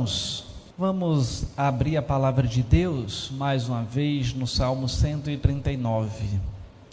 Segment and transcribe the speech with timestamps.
[0.00, 0.44] Irmãos,
[0.78, 6.40] vamos abrir a palavra de Deus mais uma vez no Salmo 139.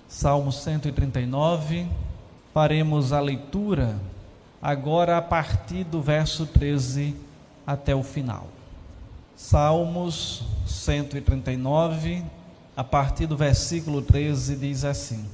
[0.09, 1.87] Salmo 139,
[2.53, 3.97] faremos a leitura
[4.61, 7.15] agora a partir do verso 13
[7.65, 8.47] até o final.
[9.37, 12.25] Salmos 139,
[12.75, 15.25] a partir do versículo 13, diz assim: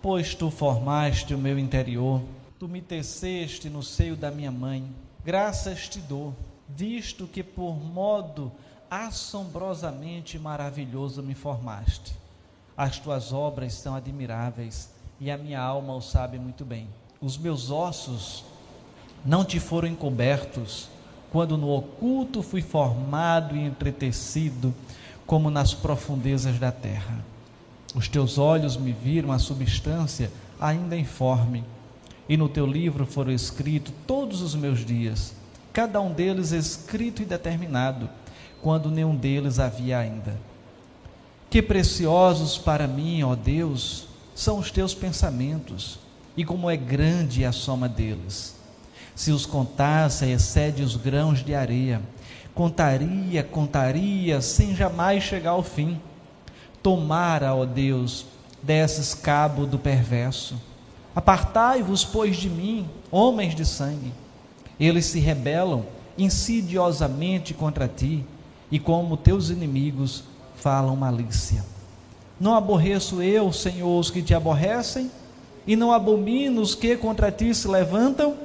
[0.00, 2.22] Pois tu formaste o meu interior,
[2.56, 4.84] tu me teceste no seio da minha mãe,
[5.24, 6.34] graças te dou,
[6.68, 8.52] visto que por modo
[8.90, 12.14] assombrosamente maravilhoso me formaste.
[12.76, 16.88] As tuas obras são admiráveis e a minha alma o sabe muito bem.
[17.20, 18.44] Os meus ossos
[19.24, 20.88] não te foram encobertos
[21.30, 24.74] quando no oculto fui formado e entretecido
[25.26, 27.24] como nas profundezas da terra.
[27.94, 31.64] Os teus olhos me viram a substância ainda informe,
[32.30, 35.34] e no teu livro foram escritos todos os meus dias,
[35.72, 38.08] cada um deles escrito e determinado,
[38.62, 40.38] quando nenhum deles havia ainda.
[41.50, 45.98] Que preciosos para mim, ó Deus, são os teus pensamentos,
[46.36, 48.54] e como é grande a soma deles.
[49.12, 52.00] Se os contasse, excede os grãos de areia.
[52.54, 56.00] Contaria, contaria, sem jamais chegar ao fim.
[56.80, 58.24] Tomara, ó Deus,
[58.62, 60.69] desses cabo do perverso.
[61.14, 64.12] Apartai-vos, pois, de mim, homens de sangue.
[64.78, 65.84] Eles se rebelam
[66.16, 68.24] insidiosamente contra ti,
[68.70, 70.24] e como teus inimigos
[70.56, 71.64] falam malícia.
[72.38, 75.10] Não aborreço eu, Senhor, os que te aborrecem,
[75.66, 78.36] e não abomino os que contra ti se levantam?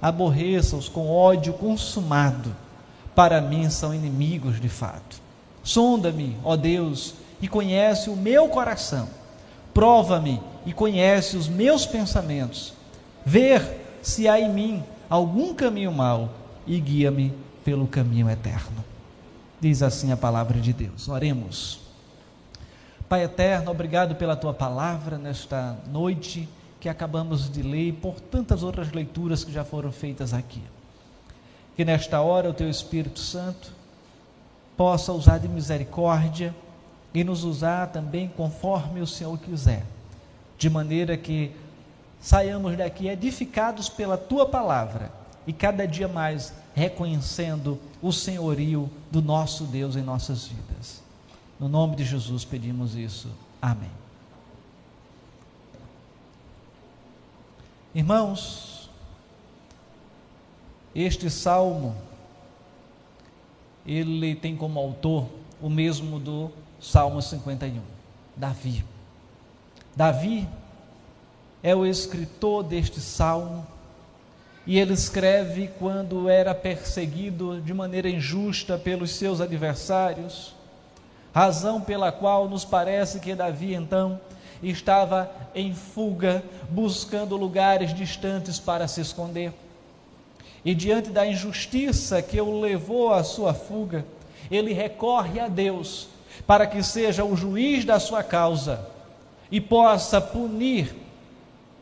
[0.00, 2.54] Aborreça-os com ódio consumado,
[3.14, 5.20] para mim são inimigos de fato.
[5.62, 9.08] Sonda-me, ó Deus, e conhece o meu coração.
[9.72, 12.74] Prova-me e conhece os meus pensamentos.
[13.24, 16.30] Ver se há em mim algum caminho mau
[16.66, 17.32] e guia-me
[17.64, 18.84] pelo caminho eterno.
[19.60, 21.08] Diz assim a palavra de Deus.
[21.08, 21.80] Oremos.
[23.08, 26.48] Pai eterno, obrigado pela tua palavra nesta noite
[26.80, 30.62] que acabamos de ler e por tantas outras leituras que já foram feitas aqui.
[31.76, 33.70] Que nesta hora o teu Espírito Santo
[34.76, 36.54] possa usar de misericórdia
[37.14, 39.84] e nos usar também conforme o Senhor quiser,
[40.62, 41.50] de maneira que
[42.20, 45.10] saiamos daqui edificados pela tua palavra
[45.44, 51.02] e cada dia mais reconhecendo o senhorio do nosso Deus em nossas vidas.
[51.58, 53.28] No nome de Jesus pedimos isso.
[53.60, 53.90] Amém.
[57.92, 58.88] Irmãos,
[60.94, 61.96] este salmo
[63.84, 65.26] ele tem como autor
[65.60, 67.80] o mesmo do Salmo 51,
[68.36, 68.91] Davi.
[69.94, 70.48] Davi
[71.62, 73.66] é o escritor deste salmo
[74.66, 80.54] e ele escreve quando era perseguido de maneira injusta pelos seus adversários,
[81.34, 84.18] razão pela qual nos parece que Davi então
[84.62, 89.52] estava em fuga, buscando lugares distantes para se esconder.
[90.64, 94.06] E diante da injustiça que o levou à sua fuga,
[94.50, 96.08] ele recorre a Deus
[96.46, 98.91] para que seja o juiz da sua causa
[99.52, 100.96] e possa punir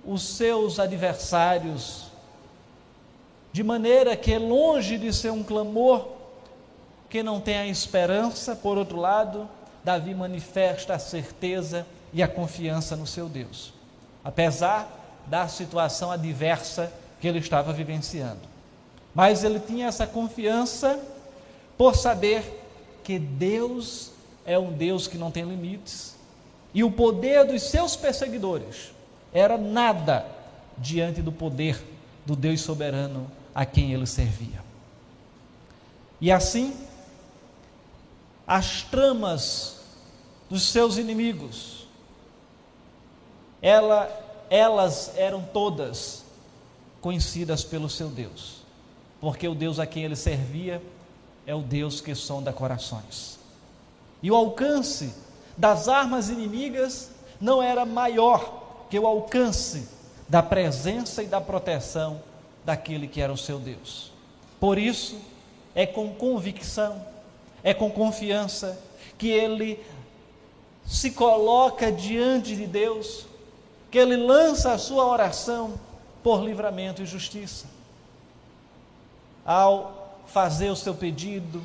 [0.04, 2.06] os seus adversários,
[3.52, 6.08] de maneira que, longe de ser um clamor
[7.08, 9.48] que não tem a esperança, por outro lado,
[9.84, 13.72] Davi manifesta a certeza e a confiança no seu Deus,
[14.24, 18.40] apesar da situação adversa que ele estava vivenciando.
[19.14, 20.98] Mas ele tinha essa confiança
[21.78, 22.64] por saber
[23.04, 24.10] que Deus
[24.44, 26.18] é um Deus que não tem limites
[26.72, 28.92] e o poder dos seus perseguidores
[29.32, 30.26] era nada
[30.78, 31.82] diante do poder
[32.24, 34.62] do Deus soberano a quem ele servia.
[36.20, 36.76] E assim,
[38.46, 39.80] as tramas
[40.48, 41.86] dos seus inimigos,
[43.62, 44.08] ela,
[44.50, 46.24] elas eram todas
[47.00, 48.62] conhecidas pelo seu Deus,
[49.20, 50.82] porque o Deus a quem ele servia
[51.46, 53.38] é o Deus que sonda corações.
[54.22, 55.14] E o alcance
[55.60, 59.86] das armas inimigas não era maior que o alcance
[60.26, 62.22] da presença e da proteção
[62.64, 64.10] daquele que era o seu Deus.
[64.58, 65.20] Por isso,
[65.74, 67.04] é com convicção,
[67.62, 68.80] é com confiança
[69.18, 69.78] que ele
[70.86, 73.26] se coloca diante de Deus,
[73.90, 75.74] que ele lança a sua oração
[76.22, 77.66] por livramento e justiça.
[79.44, 81.62] Ao fazer o seu pedido,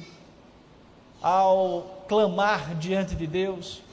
[1.21, 3.84] ao clamar diante de Deus,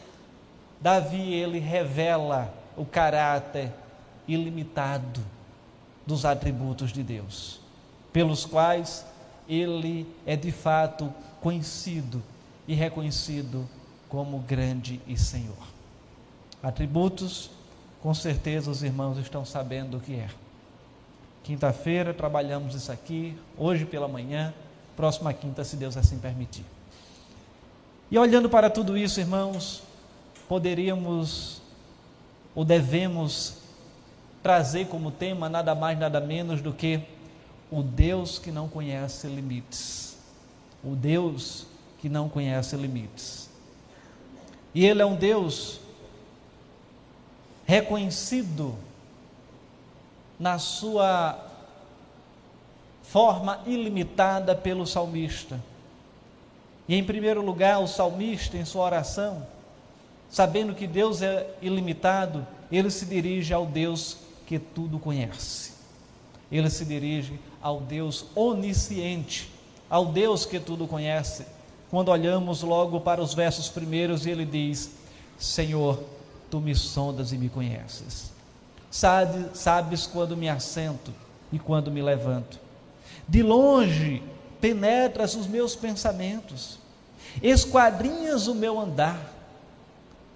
[0.82, 3.72] Davi ele revela o caráter
[4.26, 5.20] ilimitado
[6.04, 7.60] dos atributos de Deus,
[8.12, 9.06] pelos quais
[9.48, 12.20] ele é de fato conhecido
[12.66, 13.68] e reconhecido
[14.08, 15.54] como grande e Senhor.
[16.60, 17.50] Atributos,
[18.02, 20.28] com certeza os irmãos estão sabendo o que é.
[21.44, 24.52] Quinta-feira trabalhamos isso aqui, hoje pela manhã,
[24.96, 26.64] próxima quinta, se Deus assim permitir.
[28.10, 29.82] E olhando para tudo isso, irmãos,
[30.48, 31.60] poderíamos
[32.54, 33.58] ou devemos
[34.42, 37.00] trazer como tema nada mais, nada menos do que
[37.70, 40.18] o Deus que não conhece limites.
[40.84, 41.66] O Deus
[41.98, 43.48] que não conhece limites.
[44.74, 45.80] E Ele é um Deus
[47.64, 48.74] reconhecido
[50.38, 51.38] na sua
[53.02, 55.60] forma ilimitada pelo salmista.
[56.88, 59.46] E em primeiro lugar, o salmista, em sua oração,
[60.32, 65.72] sabendo que Deus é ilimitado, ele se dirige ao Deus que tudo conhece.
[66.50, 69.52] Ele se dirige ao Deus onisciente,
[69.90, 71.44] ao Deus que tudo conhece.
[71.90, 74.92] Quando olhamos logo para os versos primeiros, ele diz:
[75.38, 76.02] Senhor,
[76.50, 78.32] tu me sondas e me conheces.
[78.90, 81.12] Sabe, sabes quando me assento
[81.52, 82.58] e quando me levanto.
[83.28, 84.22] De longe
[84.62, 86.78] penetras os meus pensamentos,
[87.42, 89.41] esquadrinhas o meu andar.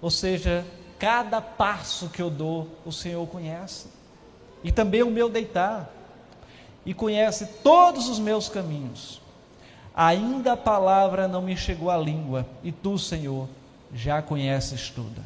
[0.01, 0.65] Ou seja,
[0.99, 3.87] cada passo que eu dou, o Senhor conhece.
[4.63, 5.89] E também o meu deitar.
[6.85, 9.21] E conhece todos os meus caminhos.
[9.95, 13.49] Ainda a palavra não me chegou à língua, e tu, Senhor,
[13.93, 15.21] já conheces tudo.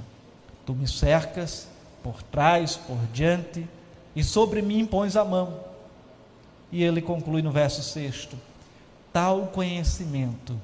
[0.66, 1.68] Tu me cercas
[2.02, 3.68] por trás, por diante,
[4.16, 5.60] e sobre mim pões a mão.
[6.72, 8.30] E ele conclui no verso 6:
[9.12, 10.58] Tal conhecimento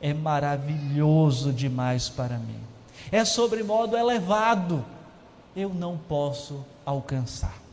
[0.00, 2.60] é maravilhoso demais para mim,
[3.10, 4.84] é sobre modo elevado,
[5.54, 7.64] eu não posso alcançar.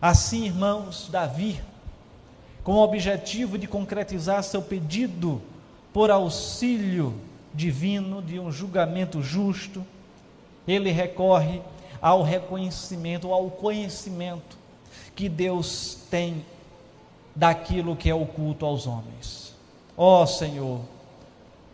[0.00, 1.60] Assim, irmãos, Davi,
[2.62, 5.40] com o objetivo de concretizar seu pedido
[5.92, 7.14] por auxílio
[7.54, 9.84] divino de um julgamento justo,
[10.68, 11.62] ele recorre
[12.02, 14.58] ao reconhecimento, ao conhecimento
[15.14, 16.44] que Deus tem
[17.34, 19.54] daquilo que é oculto aos homens.
[19.96, 20.80] Ó oh, Senhor,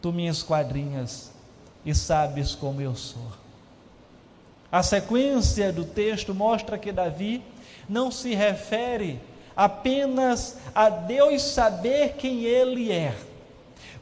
[0.03, 1.31] tu me esquadrinhas
[1.87, 3.33] e sabes como eu sou.
[4.71, 7.43] A sequência do texto mostra que Davi
[7.89, 9.21] não se refere
[9.57, 13.15] apenas a Deus saber quem ele é,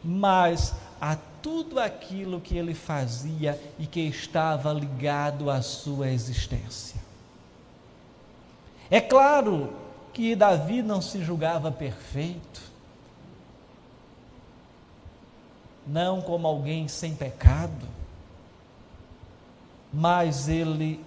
[0.02, 7.00] mas a tudo aquilo que ele fazia e que estava ligado à sua existência.
[8.90, 9.72] É claro
[10.12, 12.69] que Davi não se julgava perfeito,
[15.90, 17.86] não como alguém sem pecado,
[19.92, 21.04] mas ele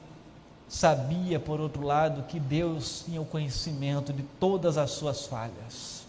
[0.68, 6.04] sabia, por outro lado, que Deus tinha o conhecimento de todas as suas falhas.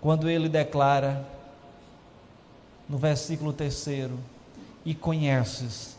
[0.00, 1.26] Quando ele declara,
[2.88, 4.18] no versículo terceiro,
[4.84, 5.96] e conheces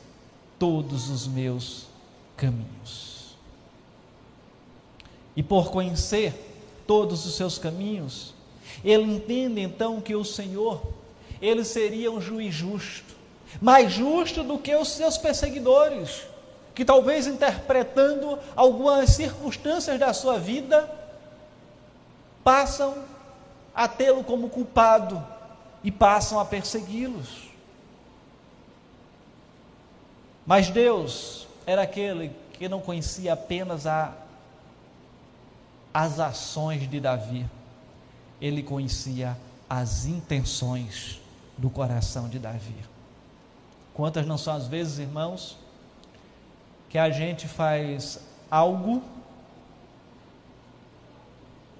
[0.57, 1.88] todos os meus
[2.36, 3.36] caminhos.
[5.36, 8.33] E por conhecer todos os seus caminhos,
[8.83, 10.81] ele entende então que o Senhor,
[11.43, 13.13] ele seria um juiz justo,
[13.62, 16.25] mais justo do que os seus perseguidores
[16.73, 20.89] que talvez interpretando algumas circunstâncias da sua vida,
[22.43, 23.03] passam
[23.75, 25.23] a tê-lo como culpado
[25.83, 27.50] e passam a persegui-los.
[30.45, 34.13] Mas Deus era aquele que não conhecia apenas a,
[35.93, 37.45] as ações de Davi,
[38.41, 39.38] ele conhecia
[39.69, 41.21] as intenções
[41.57, 42.75] do coração de Davi.
[43.93, 45.57] Quantas não são as vezes, irmãos,
[46.89, 48.19] que a gente faz
[48.50, 49.03] algo,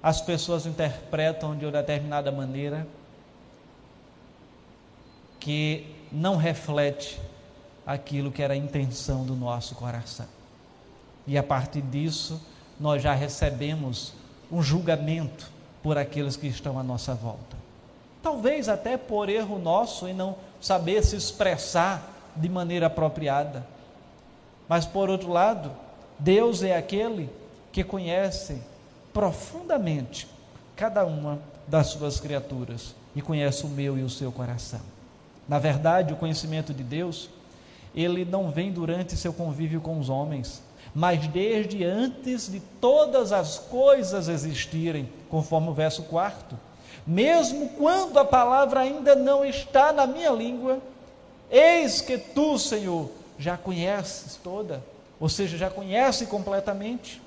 [0.02, 2.86] as pessoas interpretam de uma determinada maneira
[5.40, 7.20] que não reflete
[7.86, 10.26] aquilo que era a intenção do nosso coração.
[11.26, 12.40] E a partir disso,
[12.78, 14.14] nós já recebemos
[14.50, 15.50] um julgamento
[15.82, 17.63] por aqueles que estão à nossa volta.
[18.24, 23.66] Talvez até por erro nosso em não saber se expressar de maneira apropriada.
[24.66, 25.70] Mas por outro lado,
[26.18, 27.28] Deus é aquele
[27.70, 28.62] que conhece
[29.12, 30.26] profundamente
[30.74, 31.38] cada uma
[31.68, 34.80] das suas criaturas e conhece o meu e o seu coração.
[35.46, 37.28] Na verdade, o conhecimento de Deus,
[37.94, 40.62] ele não vem durante seu convívio com os homens,
[40.94, 46.56] mas desde antes de todas as coisas existirem, conforme o verso 4.
[47.06, 50.80] Mesmo quando a palavra ainda não está na minha língua,
[51.50, 54.82] eis que tu, Senhor, já conheces toda,
[55.18, 57.20] ou seja, já conhece completamente.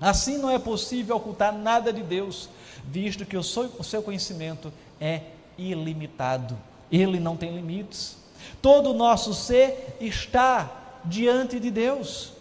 [0.00, 2.48] Assim não é possível ocultar nada de Deus,
[2.84, 5.22] visto que o seu conhecimento é
[5.58, 6.56] ilimitado.
[6.90, 8.16] Ele não tem limites.
[8.62, 12.32] Todo o nosso ser está diante de Deus.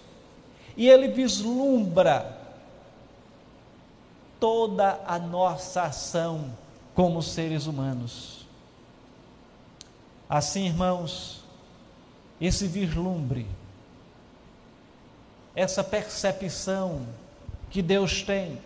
[0.78, 2.39] E ele vislumbra
[4.40, 6.54] toda a nossa ação
[6.96, 8.46] como seres humanos.
[10.30, 11.44] Assim, irmãos,
[12.40, 13.48] esse vislumbre,
[15.56, 17.06] essa percepção
[17.70, 18.60] que Deus tem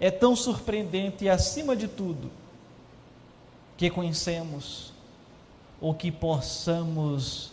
[0.00, 2.30] é tão surpreendente e, acima de tudo,
[3.76, 4.92] que conhecemos
[5.80, 7.52] ou que possamos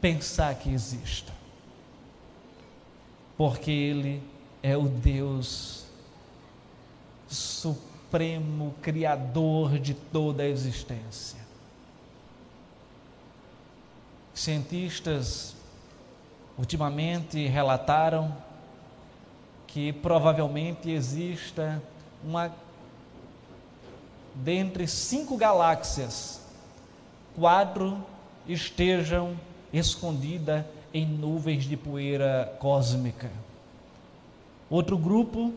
[0.00, 1.32] pensar que exista.
[3.36, 4.22] Porque Ele
[4.62, 5.84] é o Deus
[7.30, 11.38] supremo, criador de toda a existência.
[14.34, 15.54] Cientistas
[16.58, 18.36] ultimamente relataram
[19.66, 21.80] que provavelmente exista
[22.24, 22.52] uma
[24.34, 26.40] dentre cinco galáxias,
[27.36, 28.04] quatro
[28.48, 29.36] estejam
[29.72, 33.30] escondidas em nuvens de poeira cósmica.
[34.68, 35.52] Outro grupo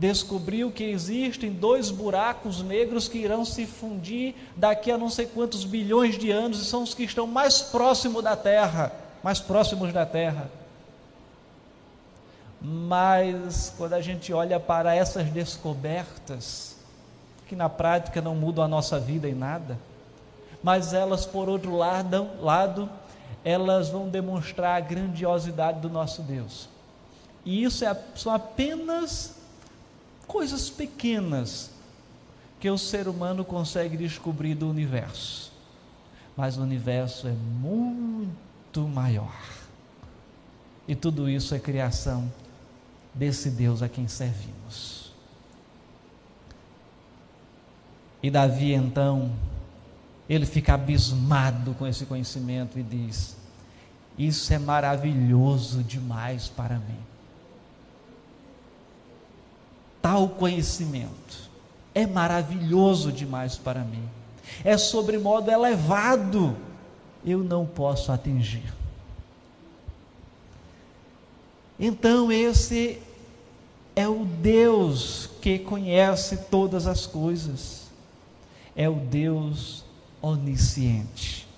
[0.00, 5.62] descobriu que existem dois buracos negros que irão se fundir daqui a não sei quantos
[5.62, 10.06] bilhões de anos e são os que estão mais próximos da Terra, mais próximos da
[10.06, 10.50] Terra.
[12.62, 16.76] Mas quando a gente olha para essas descobertas,
[17.46, 19.78] que na prática não mudam a nossa vida em nada,
[20.62, 22.88] mas elas, por outro lado, lado
[23.44, 26.70] elas vão demonstrar a grandiosidade do nosso Deus.
[27.44, 29.39] E isso é, são apenas
[30.30, 31.72] coisas pequenas
[32.60, 35.52] que o ser humano consegue descobrir do universo.
[36.36, 39.34] Mas o universo é muito maior.
[40.86, 42.32] E tudo isso é criação
[43.12, 45.12] desse Deus a quem servimos.
[48.22, 49.32] E Davi então,
[50.28, 53.36] ele fica abismado com esse conhecimento e diz:
[54.16, 57.09] Isso é maravilhoso demais para mim
[60.00, 61.50] tal conhecimento.
[61.94, 64.08] É maravilhoso demais para mim,
[64.64, 66.56] é sobre modo elevado,
[67.24, 68.72] eu não posso atingir.
[71.78, 73.00] Então, esse
[73.96, 77.90] é o Deus que conhece todas as coisas,
[78.76, 79.84] é o Deus
[80.22, 81.48] onisciente,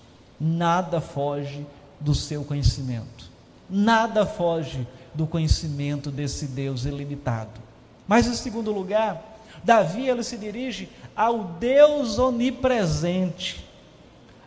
[0.41, 1.67] nada foge
[2.01, 3.31] do seu conhecimento,
[3.69, 7.61] nada foge do conhecimento desse Deus ilimitado.
[8.07, 9.23] Mas em segundo lugar,
[9.63, 13.69] Davi ele se dirige ao Deus onipresente,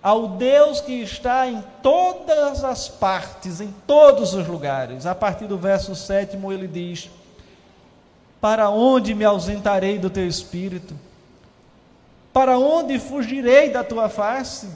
[0.02, 5.06] ao Deus que está em todas as partes, em todos os lugares.
[5.06, 7.10] A partir do verso 7 ele diz:
[8.42, 10.94] Para onde me ausentarei do teu espírito?
[12.34, 14.68] Para onde fugirei da tua face?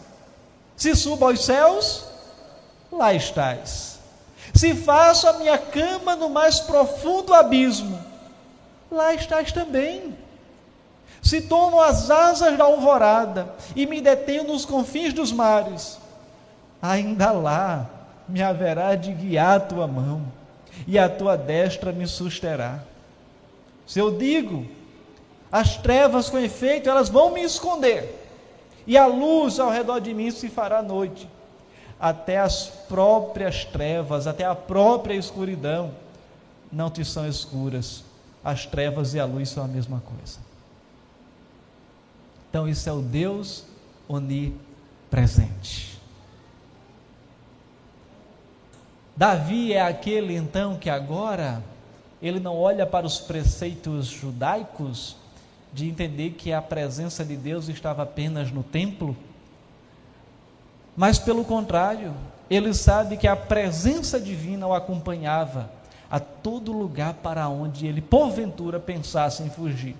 [0.77, 2.05] Se subo aos céus,
[2.89, 3.99] lá estás.
[4.53, 7.99] Se faço a minha cama no mais profundo abismo,
[8.91, 10.15] lá estás também.
[11.21, 15.99] Se tomo as asas da alvorada e me detenho nos confins dos mares,
[16.81, 17.89] ainda lá
[18.27, 20.23] me haverá de guiar a tua mão
[20.87, 22.79] e a tua destra me susterá.
[23.85, 24.65] Se eu digo,
[25.51, 28.15] as trevas com efeito, elas vão me esconder,
[28.87, 31.27] e a luz ao redor de mim se fará noite,
[31.99, 35.91] até as próprias trevas, até a própria escuridão
[36.71, 38.03] não te são escuras
[38.43, 40.39] as trevas e a luz são a mesma coisa.
[42.49, 43.65] Então, isso é o Deus
[44.07, 45.99] onipresente.
[49.15, 51.61] Davi é aquele então que agora
[52.21, 55.17] ele não olha para os preceitos judaicos
[55.71, 59.15] de entender que a presença de Deus estava apenas no templo,
[60.95, 62.15] mas pelo contrário,
[62.49, 65.69] ele sabe que a presença divina o acompanhava
[66.09, 69.95] a todo lugar para onde ele porventura pensasse em fugir.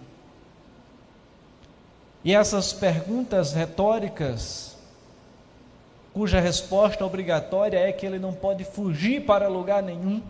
[2.24, 4.76] E essas perguntas retóricas,
[6.14, 10.22] cuja resposta obrigatória é que ele não pode fugir para lugar nenhum,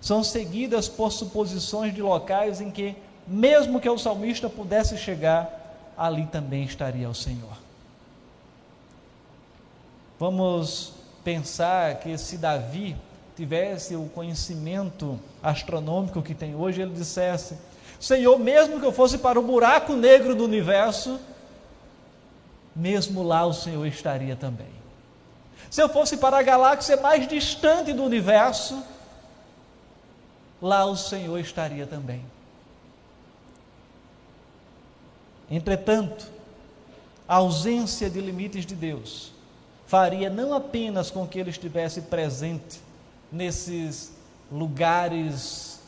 [0.00, 2.94] são seguidas por suposições de locais em que,
[3.26, 7.58] mesmo que o salmista pudesse chegar, ali também estaria o Senhor.
[10.20, 10.92] Vamos
[11.24, 12.96] pensar que se Davi
[13.38, 17.56] tivesse o conhecimento astronômico que tem hoje, ele dissesse:
[18.00, 21.20] Senhor, mesmo que eu fosse para o buraco negro do universo,
[22.74, 24.66] mesmo lá o Senhor estaria também.
[25.70, 28.82] Se eu fosse para a galáxia mais distante do universo,
[30.60, 32.24] lá o Senhor estaria também.
[35.48, 36.26] Entretanto,
[37.28, 39.32] a ausência de limites de Deus
[39.86, 42.87] faria não apenas com que ele estivesse presente
[43.30, 44.12] nesses
[44.50, 45.80] lugares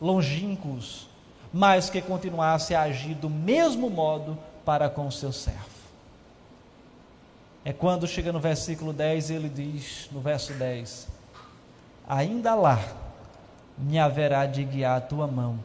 [0.00, 1.08] longínquos,
[1.52, 5.78] mas que continuasse a agir do mesmo modo para com o seu servo.
[7.64, 11.08] É quando chega no versículo 10, ele diz, no verso 10:
[12.08, 12.78] Ainda lá
[13.76, 15.58] me haverá de guiar a tua mão,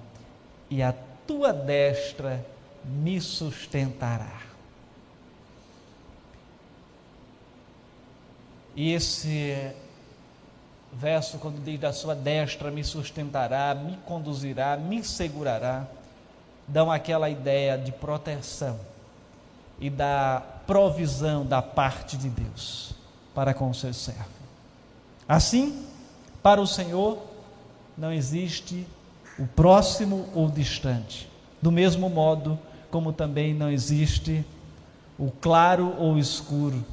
[0.70, 0.94] e a
[1.26, 2.46] tua destra
[2.84, 4.42] me sustentará.
[8.76, 9.74] E esse
[10.96, 15.86] verso, quando diz da sua destra me sustentará, me conduzirá, me segurará,
[16.68, 18.80] dão aquela ideia de proteção
[19.80, 22.94] e da provisão da parte de Deus
[23.34, 24.30] para com o seu servo.
[25.28, 25.86] Assim,
[26.42, 27.18] para o Senhor
[27.98, 28.88] não existe
[29.38, 31.30] o próximo ou distante.
[31.62, 32.60] Do mesmo modo
[32.92, 34.46] como também não existe
[35.18, 36.86] o claro ou escuro.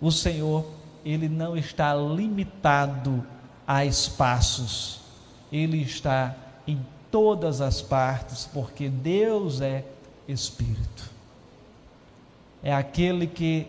[0.00, 0.64] O Senhor
[1.04, 3.24] ele não está limitado
[3.66, 5.00] a espaços,
[5.50, 6.34] ele está
[6.66, 9.84] em todas as partes, porque Deus é
[10.26, 11.10] Espírito.
[12.62, 13.66] É aquele que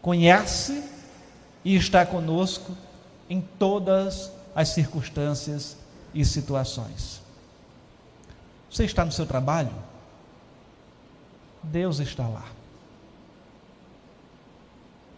[0.00, 0.84] conhece
[1.64, 2.76] e está conosco
[3.28, 5.76] em todas as circunstâncias
[6.14, 7.20] e situações.
[8.70, 9.74] Você está no seu trabalho?
[11.62, 12.44] Deus está lá.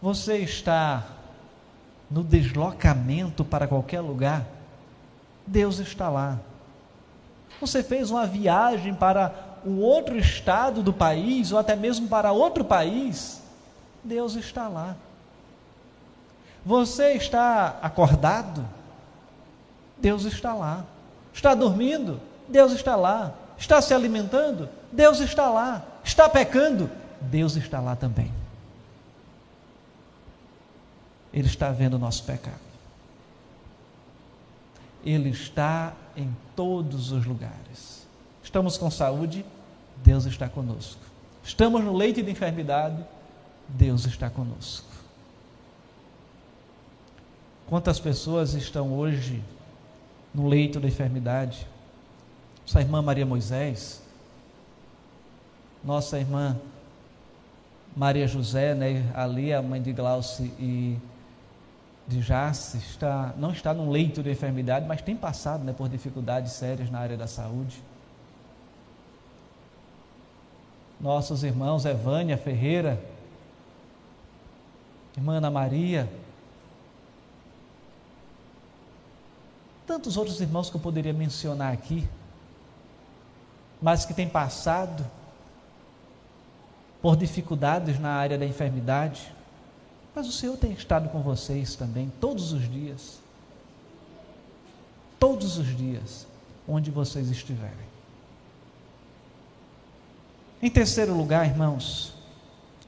[0.03, 1.01] Você está
[2.11, 4.45] no deslocamento para qualquer lugar?
[5.47, 6.41] Deus está lá.
[7.61, 9.33] Você fez uma viagem para
[9.65, 13.41] um outro estado do país ou até mesmo para outro país?
[14.03, 14.97] Deus está lá.
[16.65, 18.67] Você está acordado?
[19.97, 20.83] Deus está lá.
[21.33, 22.19] Está dormindo?
[22.49, 23.31] Deus está lá.
[23.57, 24.67] Está se alimentando?
[24.91, 25.81] Deus está lá.
[26.03, 26.91] Está pecando?
[27.21, 28.42] Deus está lá também.
[31.33, 32.59] Ele está vendo o nosso pecado.
[35.03, 38.07] Ele está em todos os lugares.
[38.43, 39.45] Estamos com saúde,
[40.03, 41.01] Deus está conosco.
[41.43, 43.03] Estamos no leite de enfermidade,
[43.67, 44.87] Deus está conosco.
[47.67, 49.43] Quantas pessoas estão hoje
[50.33, 51.67] no leito da enfermidade?
[52.61, 54.01] Nossa irmã Maria Moisés,
[55.83, 56.57] nossa irmã
[57.95, 60.97] Maria José, né, ali a mãe de Glauce e
[62.07, 66.51] de Jace está, não está num leito de enfermidade, mas tem passado né, por dificuldades
[66.51, 67.81] sérias na área da saúde.
[70.99, 73.01] Nossos irmãos Evânia Ferreira,
[75.15, 76.09] irmã Ana Maria,
[79.85, 82.07] tantos outros irmãos que eu poderia mencionar aqui,
[83.81, 85.05] mas que têm passado
[87.01, 89.29] por dificuldades na área da enfermidade.
[90.15, 93.19] Mas o Senhor tem estado com vocês também, todos os dias.
[95.19, 96.27] Todos os dias,
[96.67, 97.93] onde vocês estiverem.
[100.61, 102.13] Em terceiro lugar, irmãos,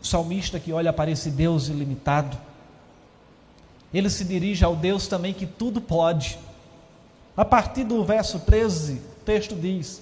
[0.02, 2.38] o salmista que olha para esse Deus ilimitado,
[3.94, 6.38] ele se dirige ao Deus também que tudo pode.
[7.36, 10.02] A partir do verso 13, o texto diz: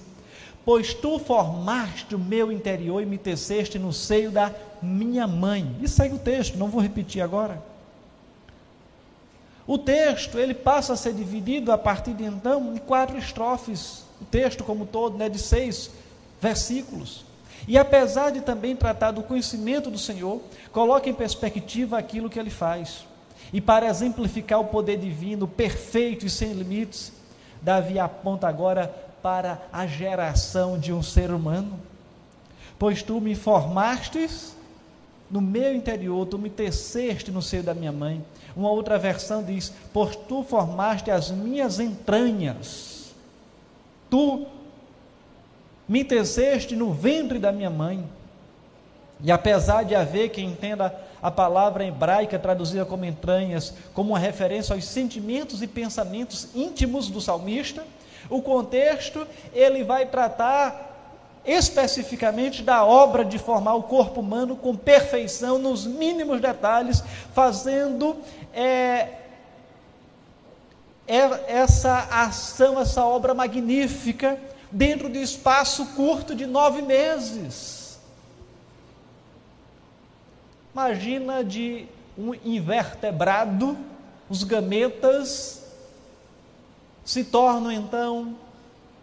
[0.64, 4.52] Pois tu formaste o meu interior e me teceste no seio da
[4.84, 5.76] minha mãe.
[5.80, 7.62] E segue o texto, não vou repetir agora.
[9.66, 14.04] O texto, ele passa a ser dividido a partir de então em quatro estrofes.
[14.20, 15.90] O texto como todo, né, de seis
[16.40, 17.24] versículos.
[17.66, 22.50] E apesar de também tratar do conhecimento do Senhor, coloca em perspectiva aquilo que ele
[22.50, 23.06] faz.
[23.52, 27.12] E para exemplificar o poder divino perfeito e sem limites,
[27.62, 31.80] Davi aponta agora para a geração de um ser humano.
[32.78, 34.54] Pois tu me formastes
[35.30, 38.24] no meu interior, tu me teceste no seio da minha mãe.
[38.56, 43.14] Uma outra versão diz: Pois tu formaste as minhas entranhas,
[44.10, 44.46] tu
[45.88, 48.04] me teceste no ventre da minha mãe.
[49.22, 54.74] E apesar de haver quem entenda a palavra hebraica traduzida como entranhas, como uma referência
[54.74, 57.84] aos sentimentos e pensamentos íntimos do salmista,
[58.28, 60.93] o contexto ele vai tratar
[61.44, 67.02] especificamente da obra de formar o corpo humano com perfeição nos mínimos detalhes,
[67.34, 68.16] fazendo
[68.52, 69.18] é,
[71.06, 74.38] é, essa ação, essa obra magnífica,
[74.70, 77.98] dentro de espaço curto de nove meses.
[80.72, 81.86] Imagina de
[82.18, 83.76] um invertebrado,
[84.28, 85.62] os gametas
[87.04, 88.34] se tornam então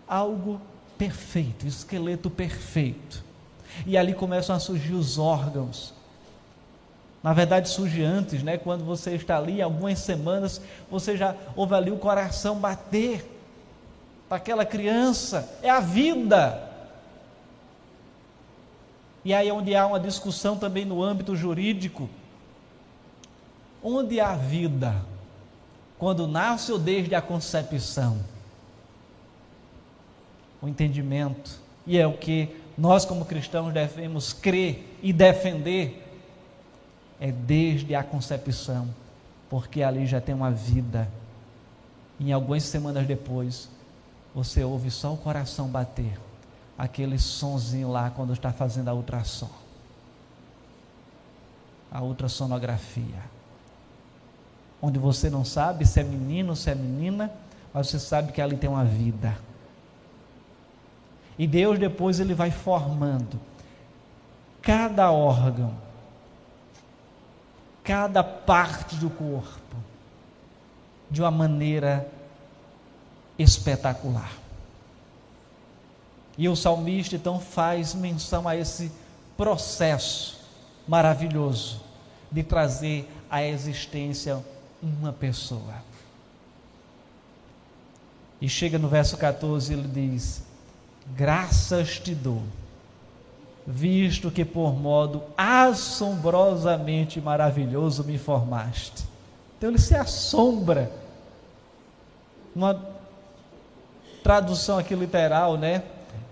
[0.07, 0.59] algo
[1.01, 3.23] perfeito, esqueleto perfeito.
[3.87, 5.95] E ali começam a surgir os órgãos.
[7.23, 8.55] Na verdade, surge antes, né?
[8.55, 10.61] Quando você está ali, algumas semanas,
[10.91, 13.25] você já ouve ali o coração bater
[14.29, 15.57] aquela criança.
[15.63, 16.69] É a vida.
[19.25, 22.07] E aí, onde há uma discussão também no âmbito jurídico,
[23.83, 25.03] onde há vida,
[25.97, 28.19] quando nasce ou desde a concepção,
[30.61, 36.07] o entendimento, e é o que nós, como cristãos, devemos crer e defender,
[37.19, 38.87] é desde a concepção,
[39.49, 41.07] porque ali já tem uma vida.
[42.19, 43.69] Em algumas semanas depois,
[44.33, 46.19] você ouve só o coração bater
[46.77, 49.49] aquele sonzinho lá quando está fazendo a ultrassom.
[51.91, 53.21] A ultrassonografia.
[54.81, 57.31] Onde você não sabe se é menino ou se é menina,
[57.71, 59.37] mas você sabe que ali tem uma vida.
[61.37, 63.39] E Deus depois ele vai formando
[64.61, 65.73] cada órgão,
[67.83, 69.75] cada parte do corpo
[71.09, 72.07] de uma maneira
[73.37, 74.31] espetacular.
[76.37, 78.91] E o salmista então faz menção a esse
[79.35, 80.39] processo
[80.87, 81.81] maravilhoso
[82.31, 84.43] de trazer à existência
[84.81, 85.75] uma pessoa.
[88.39, 90.41] E chega no verso 14, ele diz:
[91.07, 92.41] Graças te dou,
[93.65, 99.03] visto que por modo assombrosamente maravilhoso me formaste.
[99.57, 100.91] Então ele se assombra.
[102.55, 102.79] Uma
[104.23, 105.83] tradução aqui literal, né?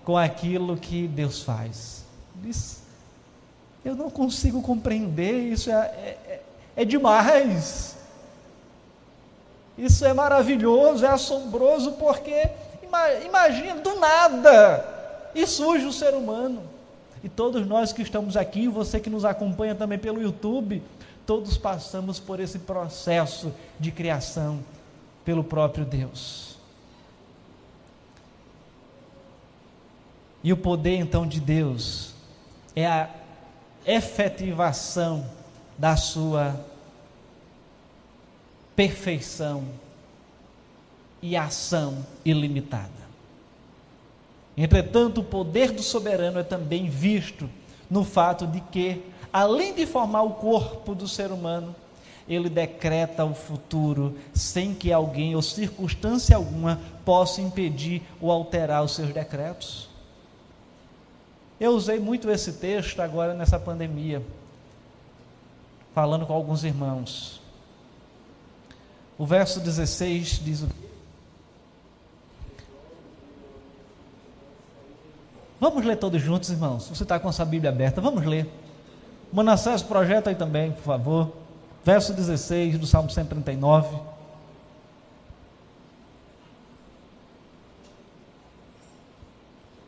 [0.10, 2.04] com aquilo que Deus faz.
[2.34, 2.82] Diz,
[3.86, 6.42] eu não consigo compreender, isso é, é,
[6.78, 7.96] é demais.
[9.78, 12.50] Isso é maravilhoso, é assombroso, porque
[13.26, 14.86] imagina, do nada,
[15.34, 16.64] e surge o ser humano.
[17.24, 20.82] E todos nós que estamos aqui, você que nos acompanha também pelo YouTube,
[21.26, 24.60] todos passamos por esse processo de criação
[25.26, 26.58] pelo próprio Deus.
[30.44, 32.14] E o poder então de Deus
[32.76, 33.10] é a
[33.86, 35.30] efetivação
[35.78, 36.66] da sua
[38.76, 39.66] perfeição
[41.22, 43.00] e ação ilimitada.
[44.58, 47.50] Entretanto, o poder do soberano é também visto
[47.90, 49.02] no fato de que,
[49.32, 51.76] além de formar o corpo do ser humano,
[52.28, 58.94] ele decreta o futuro sem que alguém ou circunstância alguma possa impedir ou alterar os
[58.94, 59.90] seus decretos.
[61.60, 64.22] Eu usei muito esse texto agora nessa pandemia,
[65.94, 67.42] falando com alguns irmãos.
[69.18, 70.70] O verso 16 diz o
[75.60, 76.88] Vamos ler todos juntos, irmãos.
[76.88, 78.50] Você está com a sua Bíblia aberta, vamos ler.
[79.32, 81.34] Manassés, projeta aí também, por favor.
[81.84, 83.98] Verso 16 do Salmo 139.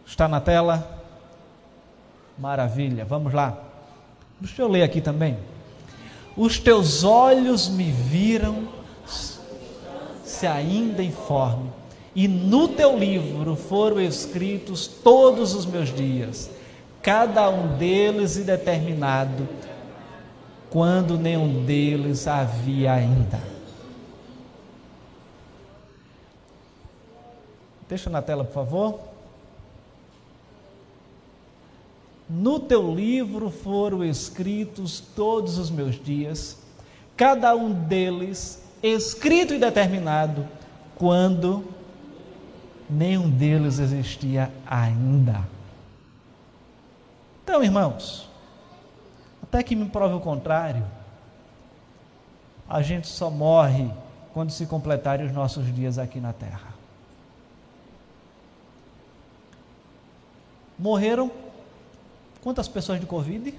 [0.05, 1.01] Está na tela?
[2.37, 3.57] Maravilha, vamos lá.
[4.41, 5.37] Deixa eu ler aqui também.
[6.35, 8.67] Os teus olhos me viram,
[10.25, 11.71] se ainda informe,
[12.15, 16.49] e no teu livro foram escritos todos os meus dias,
[17.01, 19.47] cada um deles e determinado,
[20.69, 23.41] quando nenhum deles havia ainda.
[27.87, 28.99] Deixa na tela, por favor.
[32.29, 36.57] No teu livro foram escritos todos os meus dias,
[37.17, 40.47] cada um deles escrito e determinado,
[40.95, 41.65] quando
[42.91, 45.47] nenhum deles existia ainda.
[47.43, 48.29] Então, irmãos,
[49.43, 50.85] até que me prove o contrário,
[52.67, 53.89] a gente só morre
[54.33, 56.71] quando se completarem os nossos dias aqui na terra.
[60.77, 61.31] Morreram
[62.41, 63.53] Quantas pessoas de Covid?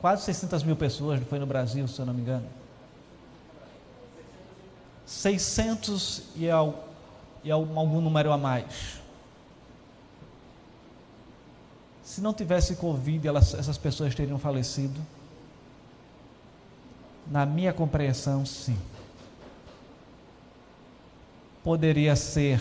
[0.00, 2.46] Quase 600 mil pessoas, foi no Brasil, se eu não me engano.
[5.12, 6.88] 600 e, ao,
[7.44, 8.98] e algum número a mais.
[12.02, 14.98] Se não tivesse Covid, elas, essas pessoas teriam falecido?
[17.30, 18.76] Na minha compreensão, sim.
[21.62, 22.60] Poderia ser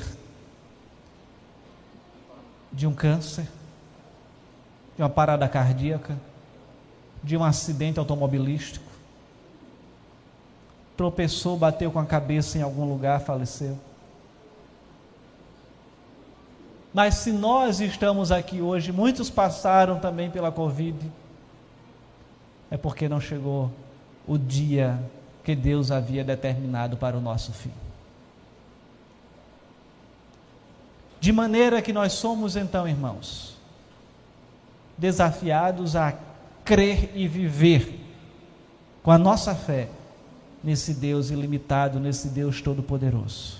[2.72, 3.48] de um câncer,
[4.96, 6.18] de uma parada cardíaca,
[7.24, 8.91] de um acidente automobilístico.
[11.02, 13.76] Tropeçou, bateu com a cabeça em algum lugar, faleceu.
[16.94, 21.12] Mas se nós estamos aqui hoje, muitos passaram também pela Covid,
[22.70, 23.72] é porque não chegou
[24.28, 25.00] o dia
[25.44, 27.74] que Deus havia determinado para o nosso fim.
[31.20, 33.58] De maneira que nós somos então, irmãos,
[34.96, 36.14] desafiados a
[36.64, 38.00] crer e viver
[39.02, 39.90] com a nossa fé
[40.64, 43.58] nesse Deus ilimitado, nesse Deus todo-poderoso,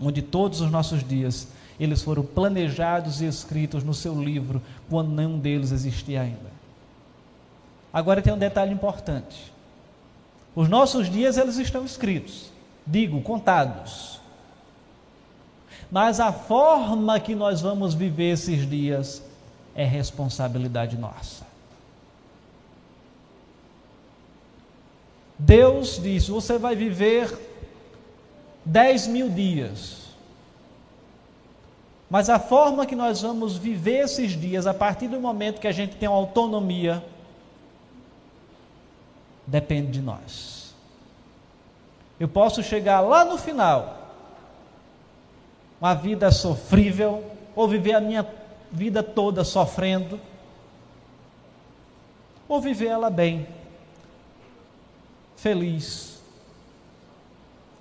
[0.00, 5.38] onde todos os nossos dias eles foram planejados e escritos no seu livro quando nenhum
[5.38, 6.50] deles existia ainda.
[7.92, 9.50] Agora tem um detalhe importante.
[10.54, 12.50] Os nossos dias eles estão escritos,
[12.86, 14.20] digo, contados.
[15.90, 19.22] Mas a forma que nós vamos viver esses dias
[19.74, 21.49] é responsabilidade nossa.
[25.40, 27.36] Deus disse: você vai viver
[28.64, 30.00] 10 mil dias.
[32.10, 35.72] Mas a forma que nós vamos viver esses dias, a partir do momento que a
[35.72, 37.02] gente tem autonomia,
[39.46, 40.74] depende de nós.
[42.18, 44.12] Eu posso chegar lá no final,
[45.80, 47.24] uma vida sofrível,
[47.54, 48.26] ou viver a minha
[48.70, 50.20] vida toda sofrendo,
[52.48, 53.46] ou viver ela bem,
[55.40, 56.20] feliz,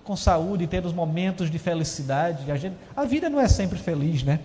[0.04, 2.50] com saúde, temos momentos de felicidade.
[2.50, 4.40] A, gente, a vida não é sempre feliz, né?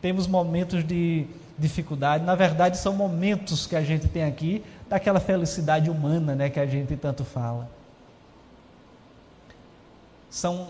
[0.00, 1.26] Temos momentos de
[1.58, 2.24] dificuldade.
[2.24, 6.66] Na verdade, são momentos que a gente tem aqui daquela felicidade humana, né, que a
[6.66, 7.68] gente tanto fala.
[10.30, 10.68] São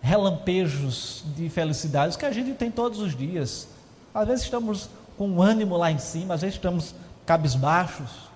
[0.00, 3.68] relampejos de felicidades que a gente tem todos os dias.
[4.14, 6.94] Às vezes estamos com ânimo lá em cima, às vezes estamos
[7.26, 8.27] cabisbaixos.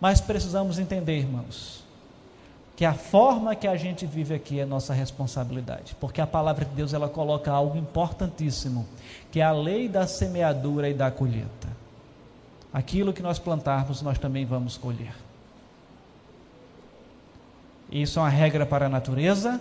[0.00, 1.84] Mas precisamos entender, irmãos,
[2.74, 6.74] que a forma que a gente vive aqui é nossa responsabilidade, porque a palavra de
[6.74, 8.88] Deus ela coloca algo importantíssimo,
[9.30, 11.68] que é a lei da semeadura e da colheita.
[12.72, 15.14] Aquilo que nós plantarmos, nós também vamos colher.
[17.90, 19.60] Isso é uma regra para a natureza,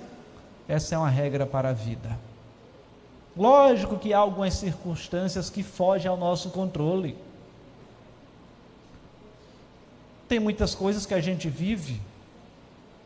[0.67, 2.17] essa é uma regra para a vida.
[3.35, 7.17] Lógico que há algumas circunstâncias que fogem ao nosso controle.
[10.29, 11.99] Tem muitas coisas que a gente vive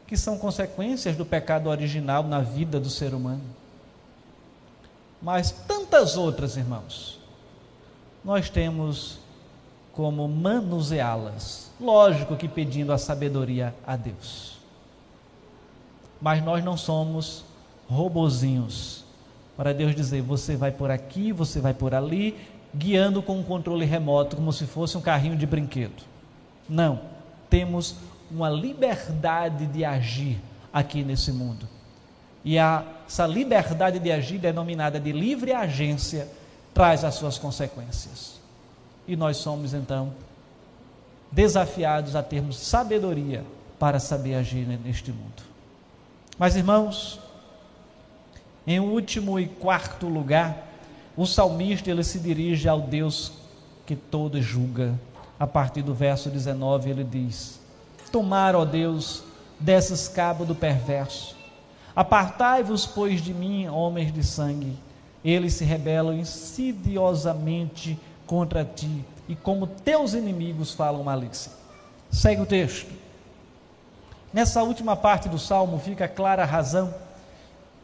[0.06, 3.42] que são consequências do pecado original na vida do ser humano.
[5.22, 7.18] Mas tantas outras, irmãos,
[8.26, 9.20] nós temos
[9.94, 11.72] como manuseá-las.
[11.80, 14.58] Lógico que pedindo a sabedoria a Deus.
[16.22, 17.46] Mas nós não somos
[17.88, 19.06] robozinhos
[19.56, 22.38] para Deus dizer: você vai por aqui, você vai por ali,
[22.76, 26.04] guiando com um controle remoto, como se fosse um carrinho de brinquedo.
[26.68, 27.13] Não.
[27.54, 27.98] Temos
[28.32, 30.42] uma liberdade de agir
[30.74, 31.70] aqui nesse mundo.
[32.44, 36.28] E a, essa liberdade de agir, denominada de livre agência,
[36.74, 38.40] traz as suas consequências.
[39.08, 40.16] E nós somos então
[41.32, 43.46] desafiados a termos sabedoria
[43.78, 45.44] para saber agir neste mundo.
[46.40, 47.20] Mas irmãos,
[48.66, 50.70] em último e quarto lugar,
[51.16, 53.32] o salmista ele se dirige ao Deus
[53.86, 55.00] que todo julga.
[55.40, 57.60] A partir do verso 19 ele diz:
[58.12, 59.24] Tomar, ó Deus,
[59.60, 61.36] desses cabo do perverso.
[61.96, 64.78] Apartai-vos, pois, de mim, homens de sangue.
[65.24, 71.52] Eles se rebelam insidiosamente contra ti, e como teus inimigos falam malícia.
[72.12, 72.92] Segue o texto.
[74.34, 76.94] Nessa última parte do salmo fica clara a razão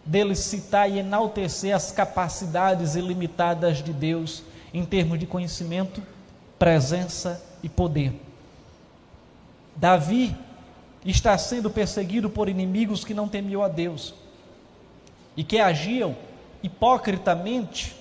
[0.05, 6.01] dele citar e enaltecer as capacidades ilimitadas de Deus em termos de conhecimento,
[6.59, 8.13] presença e poder.
[9.75, 10.35] Davi
[11.05, 14.13] está sendo perseguido por inimigos que não temiam a Deus
[15.37, 16.15] e que agiam
[16.61, 17.95] hipocritamente,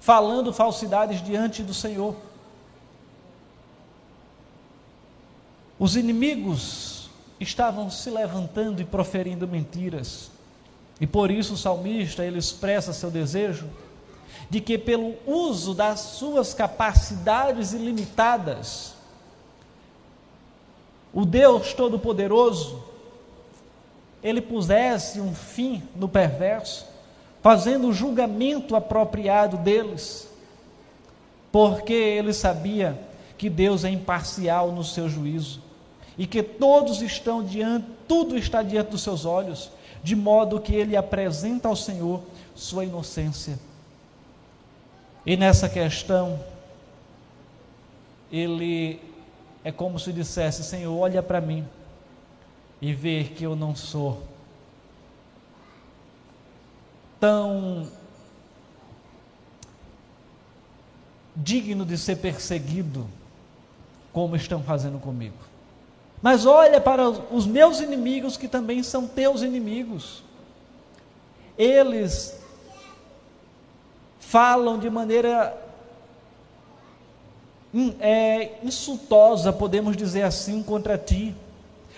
[0.00, 2.16] falando falsidades diante do Senhor.
[5.78, 10.30] Os inimigos estavam se levantando e proferindo mentiras.
[11.00, 13.68] E por isso o salmista ele expressa seu desejo
[14.48, 18.94] de que pelo uso das suas capacidades ilimitadas,
[21.12, 22.82] o Deus Todo-Poderoso,
[24.22, 26.86] ele pusesse um fim no perverso,
[27.42, 30.28] fazendo o julgamento apropriado deles,
[31.50, 32.98] porque ele sabia
[33.36, 35.62] que Deus é imparcial no seu juízo
[36.18, 39.70] e que todos estão diante, tudo está diante dos seus olhos,
[40.02, 42.20] de modo que ele apresenta ao Senhor
[42.54, 43.58] sua inocência.
[45.24, 46.40] E nessa questão,
[48.32, 49.00] ele
[49.62, 51.66] é como se dissesse: Senhor, olha para mim.
[52.82, 54.22] e ver que eu não sou
[57.18, 57.86] tão
[61.36, 63.06] digno de ser perseguido
[64.12, 65.36] como estão fazendo comigo.
[66.22, 70.22] Mas olha para os meus inimigos que também são teus inimigos.
[71.56, 72.39] Eles
[74.30, 75.60] falam de maneira
[77.98, 81.34] é, insultosa, podemos dizer assim, contra ti.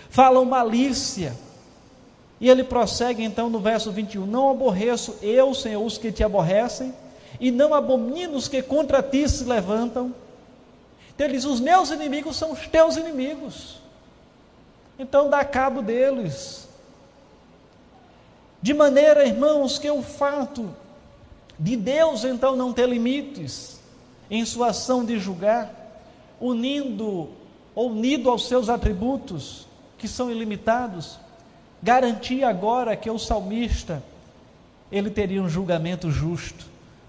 [0.09, 1.35] Falam malícia.
[2.41, 6.91] E ele prossegue então no verso 21: Não aborreço eu, Senhor, os que te aborrecem,
[7.39, 10.11] e não abomino os que contra ti se levantam.
[11.13, 13.79] Então ele diz: Os meus inimigos são os teus inimigos.
[14.97, 16.67] Então dá cabo deles.
[18.59, 20.75] De maneira, irmãos, que o fato
[21.63, 23.79] de Deus então não ter limites
[24.29, 25.73] em sua ação de julgar,
[26.37, 27.29] unindo
[27.73, 29.65] ou unido aos seus atributos,
[29.97, 31.17] que são ilimitados,
[31.81, 34.03] garantia agora que o salmista
[34.91, 36.65] ele teria um julgamento justo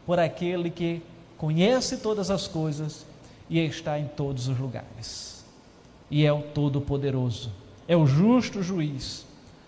[0.06, 1.02] por aquele que
[1.36, 3.04] conhece todas as coisas
[3.50, 5.44] e está em todos os lugares.
[6.08, 7.50] E é o Todo-Poderoso,
[7.88, 9.26] é o justo juiz,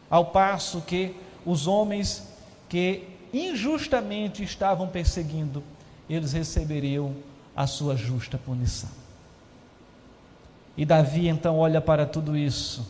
[0.08, 1.12] ao passo que
[1.44, 2.22] os homens
[2.68, 5.62] que injustamente estavam perseguindo,
[6.08, 7.14] eles receberiam
[7.54, 8.90] a sua justa punição.
[10.76, 12.86] E Davi então olha para tudo isso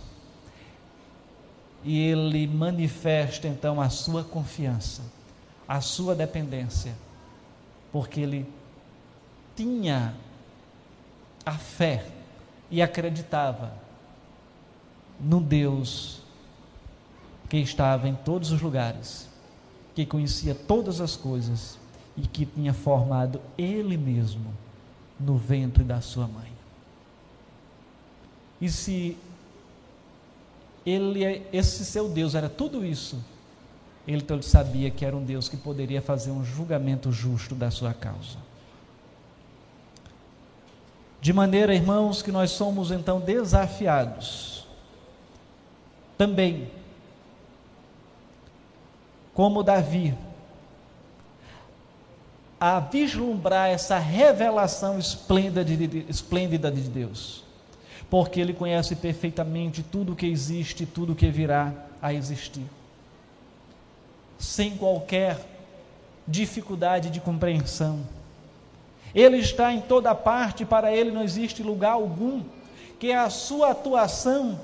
[1.85, 5.03] e ele manifesta então a sua confiança,
[5.69, 6.93] a sua dependência,
[7.93, 8.53] porque ele
[9.55, 10.13] tinha
[11.45, 12.05] a fé
[12.69, 13.73] e acreditava
[15.21, 16.21] no Deus
[17.49, 19.29] que estava em todos os lugares,
[19.97, 21.79] que conhecia todas as coisas
[22.17, 24.53] e que tinha formado ele mesmo
[25.19, 26.53] no ventre da sua mãe.
[28.61, 29.17] E se
[30.85, 33.25] ele, esse seu Deus era tudo isso,
[34.07, 37.95] ele então sabia que era um Deus que poderia fazer um julgamento justo da sua
[37.95, 38.37] causa.
[41.23, 44.67] De maneira, irmãos, que nós somos então desafiados
[46.19, 46.71] também,
[49.37, 50.15] como Davi,
[52.59, 57.45] a vislumbrar essa revelação esplêndida de, Deus,
[58.09, 61.71] porque Ele conhece perfeitamente tudo o que existe e tudo o que virá
[62.01, 62.65] a existir,
[64.39, 65.39] sem qualquer
[66.27, 68.01] dificuldade de compreensão.
[69.15, 72.43] Ele está em toda parte, para Ele não existe lugar algum
[72.99, 74.59] que a sua atuação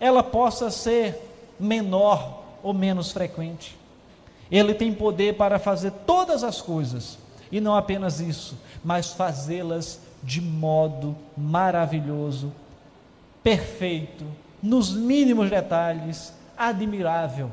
[0.00, 1.16] ela possa ser
[1.60, 3.78] menor ou menos frequente.
[4.50, 7.18] Ele tem poder para fazer todas as coisas,
[7.52, 12.52] e não apenas isso, mas fazê-las de modo maravilhoso,
[13.42, 14.24] perfeito,
[14.62, 17.50] nos mínimos detalhes, admirável.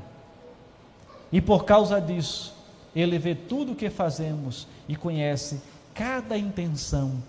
[1.32, 2.54] E por causa disso,
[2.96, 5.62] ele vê tudo o que fazemos e conhece
[5.94, 7.22] cada intenção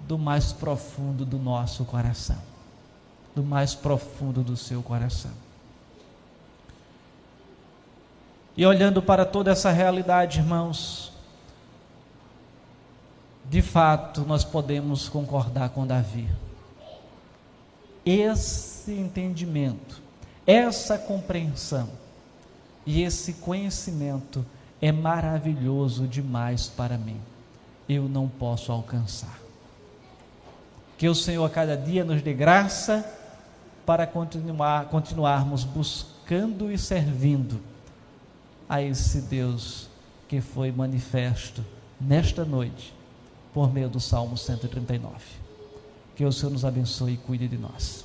[0.00, 2.38] do mais profundo do nosso coração,
[3.34, 5.30] do mais profundo do seu coração.
[8.56, 11.10] E olhando para toda essa realidade, irmãos,
[13.48, 16.28] de fato nós podemos concordar com Davi.
[18.04, 20.02] Esse entendimento,
[20.46, 21.88] essa compreensão
[22.84, 24.44] e esse conhecimento
[24.82, 27.20] é maravilhoso demais para mim.
[27.88, 29.40] Eu não posso alcançar.
[30.98, 33.04] Que o Senhor a cada dia nos dê graça
[33.86, 37.71] para continuar, continuarmos buscando e servindo
[38.72, 39.86] a esse Deus
[40.26, 41.62] que foi manifesto
[42.00, 42.94] nesta noite
[43.52, 45.14] por meio do Salmo 139.
[46.16, 48.02] Que o Senhor nos abençoe e cuide de nós.